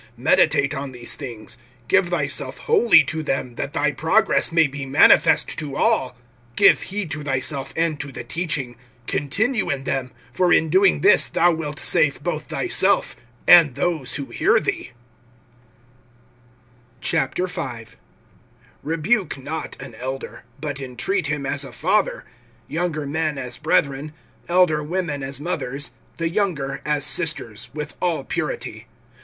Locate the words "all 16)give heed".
5.75-7.11